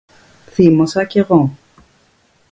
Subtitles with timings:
[0.45, 1.57] Θύμωσα κι εγώ